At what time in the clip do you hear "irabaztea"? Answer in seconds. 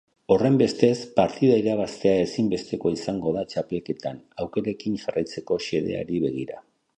1.63-2.13